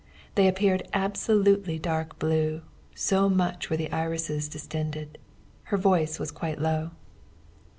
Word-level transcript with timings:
They 0.33 0.47
appeared 0.47 0.87
absolutely 0.95 1.77
dark 1.77 2.17
blue, 2.17 2.63
so 2.95 3.29
much 3.29 3.69
were 3.69 3.77
the 3.77 3.91
irises 3.91 4.47
distended. 4.49 5.19
Her 5.65 5.77
voice 5.77 6.17
was 6.17 6.31
quite 6.31 6.59
low. 6.59 6.89